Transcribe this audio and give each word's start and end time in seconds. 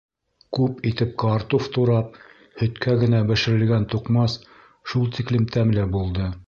Күп 0.57 0.79
итеп 0.91 1.11
картуф 1.23 1.67
турап, 1.75 2.17
һөткә 2.63 2.97
генә 3.05 3.23
бешерелгән 3.33 3.89
туҡмас 3.95 4.43
шул 4.93 5.17
тиклем 5.19 5.51
тәмле 5.57 5.91
булды. 5.97 6.37